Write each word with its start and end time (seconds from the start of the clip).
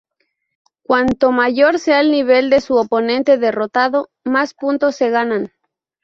Cuanto 0.81 1.31
mayor 1.31 1.77
sea 1.77 1.99
el 2.01 2.09
nivel 2.09 2.49
de 2.49 2.59
su 2.59 2.73
oponente 2.73 3.37
derrotado, 3.37 4.09
más 4.23 4.55
puntos 4.55 4.95
se 4.95 5.11
ganan. 5.11 5.51